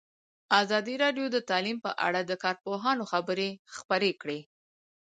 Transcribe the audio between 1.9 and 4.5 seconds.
اړه د کارپوهانو خبرې خپرې کړي.